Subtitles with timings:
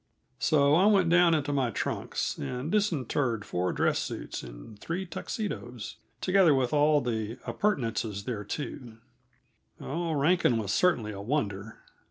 [0.39, 5.97] So I went down into my trunks, and disinterred four dress suits and three Tuxedos,
[6.21, 8.97] together with all the appurtenances thereto.
[9.79, 11.83] Oh, Rankin was certainly a wonder!